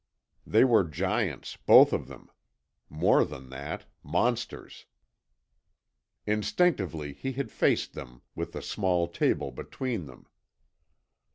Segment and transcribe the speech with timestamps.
[0.47, 2.31] They were giants, both of them:
[2.89, 4.87] more than that monsters.
[6.25, 10.25] Instinctively he had faced them with the small table between them.